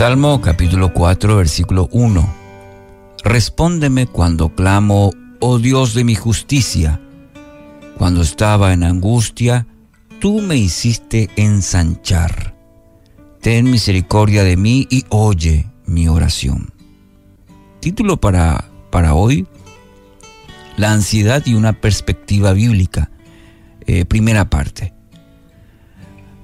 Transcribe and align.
Salmo 0.00 0.40
capítulo 0.40 0.94
4 0.94 1.36
versículo 1.36 1.86
1. 1.92 2.34
Respóndeme 3.22 4.06
cuando 4.06 4.48
clamo, 4.48 5.10
oh 5.40 5.58
Dios 5.58 5.92
de 5.92 6.04
mi 6.04 6.14
justicia. 6.14 6.98
Cuando 7.98 8.22
estaba 8.22 8.72
en 8.72 8.82
angustia, 8.82 9.66
tú 10.18 10.40
me 10.40 10.56
hiciste 10.56 11.28
ensanchar. 11.36 12.56
Ten 13.42 13.70
misericordia 13.70 14.42
de 14.42 14.56
mí 14.56 14.86
y 14.88 15.04
oye 15.10 15.70
mi 15.84 16.08
oración. 16.08 16.72
Título 17.80 18.16
para, 18.16 18.70
para 18.88 19.12
hoy, 19.12 19.46
La 20.78 20.92
ansiedad 20.92 21.42
y 21.44 21.52
una 21.52 21.74
perspectiva 21.74 22.54
bíblica. 22.54 23.10
Eh, 23.86 24.06
primera 24.06 24.48
parte. 24.48 24.94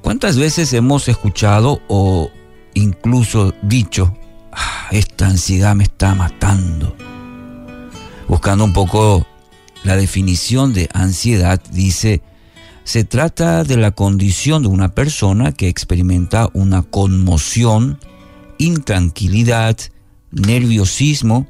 ¿Cuántas 0.02 0.36
veces 0.36 0.74
hemos 0.74 1.08
escuchado 1.08 1.80
o 1.88 2.30
incluso 2.76 3.54
dicho, 3.62 4.16
ah, 4.52 4.88
esta 4.90 5.26
ansiedad 5.26 5.74
me 5.74 5.84
está 5.84 6.14
matando? 6.14 6.94
Buscando 8.28 8.64
un 8.64 8.72
poco 8.72 9.26
la 9.82 9.96
definición 9.96 10.72
de 10.72 10.88
ansiedad, 10.92 11.60
dice, 11.70 12.22
se 12.84 13.04
trata 13.04 13.64
de 13.64 13.76
la 13.76 13.90
condición 13.90 14.62
de 14.62 14.68
una 14.68 14.94
persona 14.94 15.52
que 15.52 15.68
experimenta 15.68 16.48
una 16.52 16.82
conmoción, 16.82 17.98
intranquilidad, 18.58 19.76
nerviosismo 20.30 21.46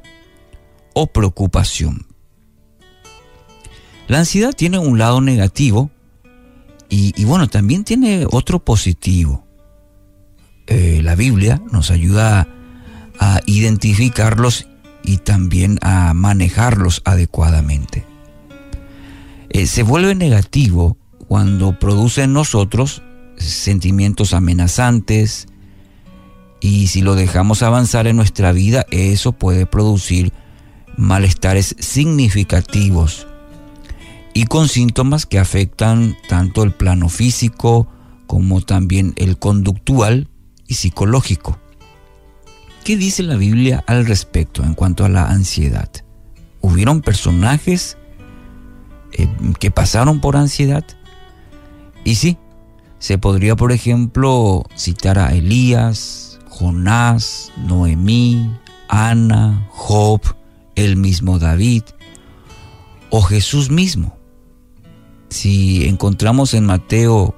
o 0.93 1.07
preocupación. 1.07 2.07
La 4.07 4.19
ansiedad 4.19 4.53
tiene 4.53 4.79
un 4.79 4.97
lado 4.97 5.19
negativo 5.19 5.91
y, 6.89 7.25
bueno, 7.25 7.49
también 7.49 7.83
tiene 7.83 8.25
otro 8.31 8.63
positivo. 8.63 9.46
La 11.07 11.15
Biblia 11.15 11.61
nos 11.71 11.89
ayuda 11.89 12.49
a 13.17 13.39
identificarlos 13.45 14.67
y 15.05 15.19
también 15.19 15.79
a 15.81 16.13
manejarlos 16.13 17.01
adecuadamente. 17.05 18.03
Eh, 19.47 19.67
se 19.67 19.83
vuelve 19.83 20.15
negativo 20.15 20.97
cuando 21.29 21.79
produce 21.79 22.23
en 22.23 22.33
nosotros 22.33 23.03
sentimientos 23.37 24.33
amenazantes 24.33 25.47
y 26.59 26.87
si 26.87 27.01
lo 27.01 27.15
dejamos 27.15 27.63
avanzar 27.63 28.05
en 28.07 28.17
nuestra 28.17 28.51
vida, 28.51 28.85
eso 28.91 29.31
puede 29.31 29.65
producir 29.65 30.33
malestares 30.97 31.73
significativos 31.79 33.27
y 34.33 34.43
con 34.43 34.67
síntomas 34.67 35.25
que 35.25 35.39
afectan 35.39 36.17
tanto 36.27 36.63
el 36.63 36.73
plano 36.73 37.07
físico 37.07 37.87
como 38.25 38.59
también 38.59 39.13
el 39.15 39.37
conductual 39.39 40.27
y 40.67 40.75
psicológico. 40.75 41.57
¿Qué 42.83 42.95
dice 42.95 43.23
la 43.23 43.35
Biblia 43.35 43.83
al 43.87 44.05
respecto 44.05 44.63
en 44.63 44.73
cuanto 44.73 45.03
a 45.03 45.09
la 45.09 45.25
ansiedad? 45.25 45.89
¿Hubieron 46.61 47.01
personajes 47.01 47.97
eh, 49.13 49.27
que 49.59 49.71
pasaron 49.71 50.21
por 50.21 50.37
ansiedad? 50.37 50.85
Y 52.03 52.15
sí, 52.15 52.37
se 52.99 53.17
podría, 53.17 53.55
por 53.55 53.71
ejemplo, 53.71 54.65
citar 54.75 55.19
a 55.19 55.33
Elías, 55.33 56.39
Jonás, 56.49 57.51
Noemí, 57.57 58.51
Ana, 58.87 59.67
Job, 59.71 60.21
el 60.75 60.95
mismo 60.95 61.39
David 61.39 61.83
o 63.09 63.21
Jesús 63.21 63.69
mismo. 63.69 64.17
Si 65.29 65.85
encontramos 65.87 66.53
en 66.53 66.65
Mateo 66.65 67.35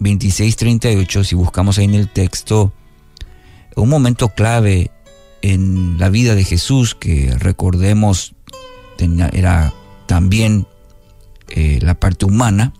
26, 0.00 0.56
38, 0.56 1.24
si 1.24 1.34
buscamos 1.34 1.78
ahí 1.78 1.84
en 1.84 1.94
el 1.94 2.08
texto, 2.08 2.72
un 3.76 3.88
momento 3.88 4.30
clave 4.30 4.90
en 5.42 5.98
la 5.98 6.08
vida 6.08 6.34
de 6.34 6.44
Jesús 6.44 6.94
que 6.94 7.34
recordemos 7.38 8.34
era 9.32 9.72
también 10.06 10.66
eh, 11.48 11.78
la 11.82 11.94
parte 11.94 12.24
humana, 12.24 12.72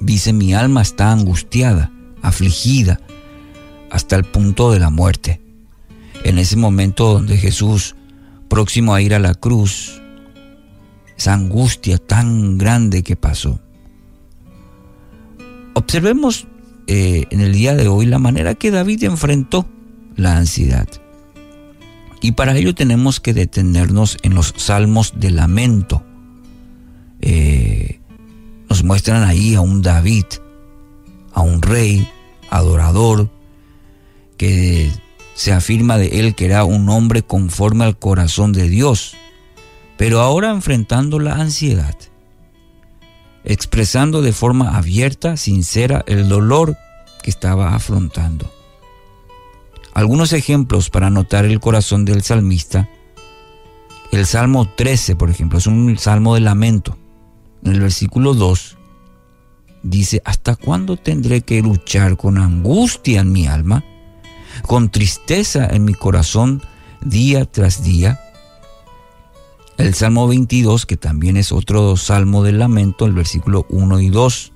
dice 0.00 0.32
mi 0.32 0.54
alma 0.54 0.82
está 0.82 1.12
angustiada, 1.12 1.90
afligida, 2.22 3.00
hasta 3.90 4.16
el 4.16 4.24
punto 4.24 4.70
de 4.72 4.80
la 4.80 4.90
muerte. 4.90 5.40
En 6.24 6.38
ese 6.38 6.56
momento 6.56 7.12
donde 7.12 7.36
Jesús, 7.36 7.94
próximo 8.48 8.94
a 8.94 9.02
ir 9.02 9.14
a 9.14 9.18
la 9.18 9.34
cruz, 9.34 10.00
esa 11.16 11.34
angustia 11.34 11.98
tan 11.98 12.58
grande 12.58 13.02
que 13.02 13.16
pasó. 13.16 13.60
Observemos 15.76 16.46
eh, 16.86 17.26
en 17.28 17.40
el 17.42 17.52
día 17.52 17.74
de 17.74 17.86
hoy 17.86 18.06
la 18.06 18.18
manera 18.18 18.54
que 18.54 18.70
David 18.70 19.04
enfrentó 19.04 19.68
la 20.16 20.38
ansiedad. 20.38 20.88
Y 22.22 22.32
para 22.32 22.56
ello 22.56 22.74
tenemos 22.74 23.20
que 23.20 23.34
detenernos 23.34 24.16
en 24.22 24.34
los 24.34 24.54
salmos 24.56 25.12
de 25.20 25.30
lamento. 25.30 26.02
Eh, 27.20 28.00
nos 28.70 28.84
muestran 28.84 29.22
ahí 29.24 29.54
a 29.54 29.60
un 29.60 29.82
David, 29.82 30.24
a 31.34 31.42
un 31.42 31.60
rey, 31.60 32.08
adorador, 32.48 33.28
que 34.38 34.90
se 35.34 35.52
afirma 35.52 35.98
de 35.98 36.20
él 36.20 36.34
que 36.34 36.46
era 36.46 36.64
un 36.64 36.88
hombre 36.88 37.20
conforme 37.20 37.84
al 37.84 37.98
corazón 37.98 38.54
de 38.54 38.70
Dios 38.70 39.14
pero 39.96 40.20
ahora 40.20 40.50
enfrentando 40.50 41.18
la 41.18 41.34
ansiedad, 41.34 41.94
expresando 43.46 44.22
de 44.22 44.32
forma 44.32 44.76
abierta, 44.76 45.36
sincera, 45.36 46.04
el 46.08 46.28
dolor 46.28 46.76
que 47.22 47.30
estaba 47.30 47.74
afrontando. 47.74 48.52
Algunos 49.94 50.32
ejemplos 50.32 50.90
para 50.90 51.08
notar 51.08 51.46
el 51.46 51.60
corazón 51.60 52.04
del 52.04 52.22
salmista. 52.22 52.90
El 54.12 54.26
Salmo 54.26 54.68
13, 54.68 55.16
por 55.16 55.30
ejemplo, 55.30 55.58
es 55.58 55.66
un 55.66 55.96
salmo 55.96 56.34
de 56.34 56.40
lamento. 56.40 56.98
En 57.64 57.72
el 57.72 57.80
versículo 57.80 58.34
2 58.34 58.76
dice, 59.82 60.20
¿hasta 60.24 60.56
cuándo 60.56 60.96
tendré 60.96 61.40
que 61.40 61.62
luchar 61.62 62.16
con 62.16 62.38
angustia 62.38 63.20
en 63.20 63.32
mi 63.32 63.46
alma, 63.46 63.84
con 64.66 64.90
tristeza 64.90 65.66
en 65.68 65.84
mi 65.84 65.94
corazón 65.94 66.62
día 67.00 67.44
tras 67.44 67.84
día? 67.84 68.20
El 69.78 69.92
Salmo 69.92 70.26
22, 70.26 70.86
que 70.86 70.96
también 70.96 71.36
es 71.36 71.52
otro 71.52 71.98
salmo 71.98 72.42
del 72.42 72.58
lamento, 72.58 73.04
el 73.04 73.12
versículo 73.12 73.66
1 73.68 74.00
y 74.00 74.08
2. 74.08 74.52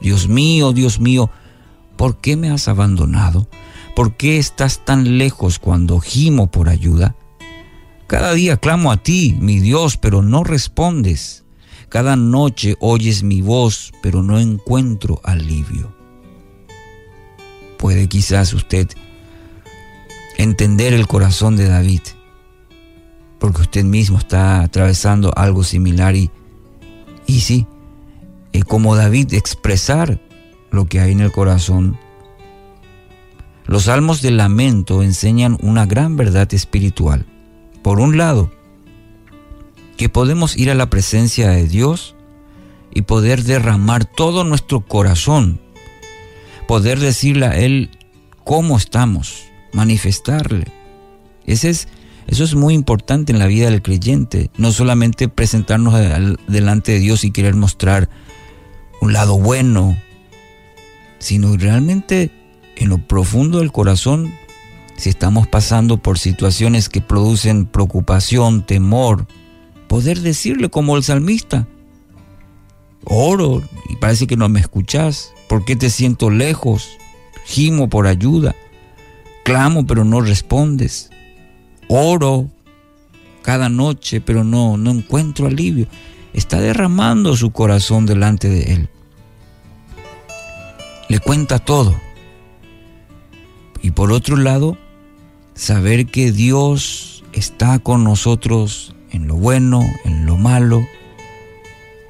Dios 0.00 0.28
mío, 0.28 0.72
Dios 0.72 0.98
mío, 0.98 1.30
¿por 1.96 2.16
qué 2.16 2.36
me 2.36 2.50
has 2.50 2.66
abandonado? 2.66 3.46
¿Por 3.94 4.16
qué 4.16 4.38
estás 4.38 4.84
tan 4.84 5.18
lejos 5.18 5.60
cuando 5.60 6.00
gimo 6.00 6.48
por 6.50 6.68
ayuda? 6.68 7.14
Cada 8.08 8.32
día 8.32 8.56
clamo 8.56 8.90
a 8.90 8.96
ti, 8.96 9.36
mi 9.38 9.60
Dios, 9.60 9.96
pero 9.96 10.20
no 10.20 10.42
respondes. 10.42 11.44
Cada 11.88 12.16
noche 12.16 12.76
oyes 12.80 13.22
mi 13.22 13.42
voz, 13.42 13.92
pero 14.02 14.24
no 14.24 14.40
encuentro 14.40 15.20
alivio. 15.22 15.94
Puede 17.78 18.08
quizás 18.08 18.52
usted 18.52 18.88
entender 20.38 20.92
el 20.92 21.06
corazón 21.06 21.56
de 21.56 21.68
David 21.68 22.00
porque 23.40 23.62
usted 23.62 23.84
mismo 23.84 24.18
está 24.18 24.60
atravesando 24.60 25.32
algo 25.34 25.64
similar 25.64 26.14
y, 26.14 26.30
y 27.26 27.40
sí, 27.40 27.66
es 28.52 28.64
como 28.64 28.94
David 28.94 29.32
expresar 29.32 30.20
lo 30.70 30.84
que 30.84 31.00
hay 31.00 31.12
en 31.12 31.20
el 31.20 31.32
corazón. 31.32 31.98
Los 33.64 33.84
salmos 33.84 34.20
de 34.20 34.30
lamento 34.30 35.02
enseñan 35.02 35.56
una 35.62 35.86
gran 35.86 36.16
verdad 36.16 36.52
espiritual. 36.52 37.24
Por 37.82 37.98
un 37.98 38.18
lado, 38.18 38.52
que 39.96 40.08
podemos 40.08 40.56
ir 40.56 40.70
a 40.70 40.74
la 40.74 40.90
presencia 40.90 41.48
de 41.48 41.66
Dios 41.66 42.14
y 42.92 43.02
poder 43.02 43.42
derramar 43.44 44.04
todo 44.04 44.44
nuestro 44.44 44.80
corazón, 44.80 45.60
poder 46.68 46.98
decirle 46.98 47.46
a 47.46 47.56
Él 47.56 47.90
cómo 48.44 48.76
estamos, 48.76 49.44
manifestarle. 49.72 50.66
Ese 51.46 51.70
es 51.70 51.88
eso 52.30 52.44
es 52.44 52.54
muy 52.54 52.74
importante 52.74 53.32
en 53.32 53.40
la 53.40 53.48
vida 53.48 53.68
del 53.68 53.82
creyente, 53.82 54.52
no 54.56 54.70
solamente 54.70 55.28
presentarnos 55.28 55.94
delante 56.46 56.92
de 56.92 57.00
Dios 57.00 57.24
y 57.24 57.32
querer 57.32 57.56
mostrar 57.56 58.08
un 59.00 59.12
lado 59.12 59.36
bueno, 59.36 59.98
sino 61.18 61.56
realmente 61.56 62.30
en 62.76 62.88
lo 62.88 62.98
profundo 62.98 63.58
del 63.58 63.72
corazón, 63.72 64.32
si 64.96 65.08
estamos 65.08 65.48
pasando 65.48 65.96
por 65.96 66.20
situaciones 66.20 66.88
que 66.88 67.00
producen 67.00 67.66
preocupación, 67.66 68.64
temor, 68.64 69.26
poder 69.88 70.20
decirle 70.20 70.70
como 70.70 70.96
el 70.96 71.02
salmista, 71.02 71.66
oro 73.06 73.60
y 73.88 73.96
parece 73.96 74.28
que 74.28 74.36
no 74.36 74.48
me 74.48 74.60
escuchas, 74.60 75.32
¿por 75.48 75.64
qué 75.64 75.74
te 75.74 75.90
siento 75.90 76.30
lejos? 76.30 76.90
Gimo 77.44 77.88
por 77.88 78.06
ayuda, 78.06 78.54
clamo 79.42 79.84
pero 79.84 80.04
no 80.04 80.20
respondes 80.20 81.10
oro 81.90 82.48
cada 83.42 83.68
noche, 83.68 84.20
pero 84.20 84.44
no, 84.44 84.76
no 84.76 84.90
encuentro 84.90 85.46
alivio. 85.46 85.86
Está 86.32 86.60
derramando 86.60 87.36
su 87.36 87.50
corazón 87.50 88.06
delante 88.06 88.48
de 88.48 88.72
Él. 88.74 88.88
Le 91.08 91.18
cuenta 91.18 91.58
todo. 91.58 92.00
Y 93.82 93.90
por 93.90 94.12
otro 94.12 94.36
lado, 94.36 94.76
saber 95.54 96.06
que 96.06 96.32
Dios 96.32 97.24
está 97.32 97.78
con 97.80 98.04
nosotros 98.04 98.94
en 99.10 99.26
lo 99.26 99.36
bueno, 99.36 99.84
en 100.04 100.26
lo 100.26 100.36
malo, 100.36 100.86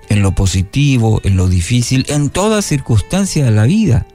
en 0.09 0.23
lo 0.23 0.33
positivo, 0.33 1.21
en 1.25 1.37
lo 1.37 1.49
difícil, 1.49 2.05
en 2.09 2.29
toda 2.31 2.61
circunstancia 2.63 3.45
de 3.45 3.53
la 3.53 3.65
vida. 3.65 4.07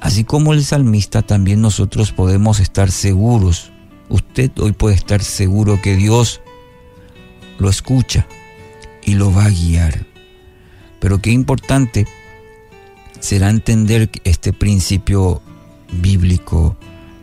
Así 0.00 0.24
como 0.24 0.52
el 0.52 0.64
salmista, 0.64 1.22
también 1.22 1.60
nosotros 1.60 2.10
podemos 2.10 2.58
estar 2.58 2.90
seguros. 2.90 3.71
Usted 4.12 4.50
hoy 4.58 4.72
puede 4.72 4.94
estar 4.94 5.22
seguro 5.22 5.80
que 5.80 5.96
Dios 5.96 6.42
lo 7.58 7.70
escucha 7.70 8.26
y 9.02 9.14
lo 9.14 9.32
va 9.32 9.46
a 9.46 9.48
guiar. 9.48 10.04
Pero 11.00 11.22
qué 11.22 11.30
importante 11.30 12.06
será 13.20 13.48
entender 13.48 14.10
este 14.24 14.52
principio 14.52 15.40
bíblico 15.90 16.76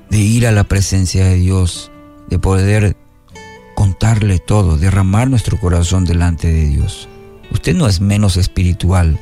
de 0.09 0.17
ir 0.17 0.47
a 0.47 0.51
la 0.51 0.63
presencia 0.63 1.25
de 1.25 1.35
Dios, 1.35 1.91
de 2.27 2.39
poder 2.39 2.97
contarle 3.75 4.39
todo, 4.39 4.75
derramar 4.75 5.29
nuestro 5.29 5.59
corazón 5.59 6.05
delante 6.05 6.51
de 6.51 6.65
Dios. 6.69 7.07
Usted 7.51 7.75
no 7.75 7.87
es 7.87 8.01
menos 8.01 8.35
espiritual 8.35 9.19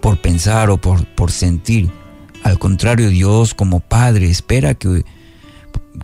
por 0.00 0.20
pensar 0.20 0.70
o 0.70 0.76
por, 0.76 1.06
por 1.16 1.32
sentir. 1.32 1.90
Al 2.44 2.60
contrario, 2.60 3.08
Dios 3.08 3.52
como 3.52 3.80
Padre 3.80 4.30
espera 4.30 4.74
que, 4.74 5.04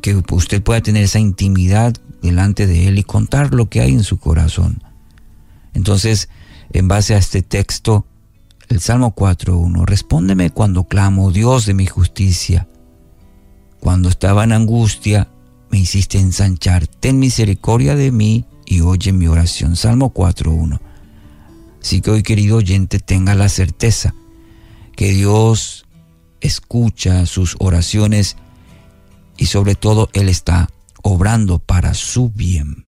que 0.03 0.23
usted 0.31 0.63
pueda 0.63 0.81
tener 0.81 1.05
esa 1.05 1.19
intimidad 1.19 1.95
delante 2.23 2.67
de 2.67 2.89
Él 2.89 2.99
y 2.99 3.05
contar 3.05 3.55
lo 3.55 3.69
que 3.69 3.81
hay 3.81 3.93
en 3.93 4.05
su 4.05 4.19
corazón. 4.19 4.83
Entonces, 5.75 6.29
en 6.73 6.89
base 6.89 7.15
a 7.15 7.19
este 7.19 7.43
texto, 7.43 8.07
el 8.69 8.81
Salmo 8.81 9.15
4.1, 9.15 9.87
respóndeme 9.87 10.51
cuando 10.51 10.85
clamo, 10.85 11.31
Dios 11.31 11.67
de 11.67 11.75
mi 11.75 11.87
justicia. 11.87 12.69
Cuando 13.81 14.09
estaba 14.09 14.45
en 14.45 14.53
angustia, 14.53 15.29
me 15.71 15.79
hiciste 15.79 16.19
ensanchar. 16.19 16.87
Ten 16.87 17.19
misericordia 17.19 17.95
de 17.95 18.11
mí 18.13 18.45
y 18.67 18.81
oye 18.81 19.13
mi 19.13 19.27
oración. 19.27 19.77
Salmo 19.77 20.13
4.1. 20.13 20.81
Así 21.81 22.01
que 22.01 22.11
hoy, 22.11 22.23
querido 22.23 22.57
oyente, 22.57 22.99
tenga 22.99 23.35
la 23.35 23.49
certeza 23.49 24.15
que 24.97 25.13
Dios 25.13 25.87
escucha 26.41 27.25
sus 27.27 27.57
oraciones 27.61 28.37
y 29.39 29.47
sobre 29.47 29.75
todo 29.75 30.11
Él 30.13 30.29
está 30.29 30.69
obrando 31.03 31.59
para 31.59 31.95
su 31.95 32.31
bien. 32.31 32.85